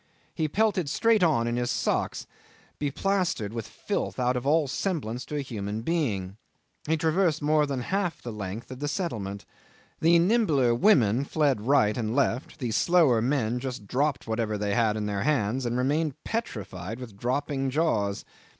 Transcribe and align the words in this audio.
He 0.33 0.47
pelted 0.47 0.89
straight 0.89 1.21
on 1.21 1.45
in 1.45 1.57
his 1.57 1.69
socks, 1.69 2.25
beplastered 2.79 3.53
with 3.53 3.67
filth 3.67 4.17
out 4.19 4.35
of 4.35 4.47
all 4.47 4.67
semblance 4.67 5.25
to 5.25 5.35
a 5.35 5.41
human 5.43 5.81
being. 5.83 6.37
He 6.87 6.97
traversed 6.97 7.43
more 7.43 7.67
than 7.67 7.81
half 7.81 8.19
the 8.19 8.31
length 8.31 8.71
of 8.71 8.79
the 8.79 8.87
settlement. 8.87 9.45
The 9.99 10.17
nimbler 10.17 10.73
women 10.73 11.23
fled 11.23 11.61
right 11.67 11.95
and 11.95 12.15
left, 12.15 12.57
the 12.57 12.71
slower 12.71 13.21
men 13.21 13.59
just 13.59 13.85
dropped 13.85 14.25
whatever 14.25 14.57
they 14.57 14.73
had 14.73 14.97
in 14.97 15.05
their 15.05 15.21
hands, 15.21 15.67
and 15.67 15.77
remained 15.77 16.15
petrified 16.23 16.99
with 16.99 17.15
dropping 17.15 17.69
jaws. 17.69 18.25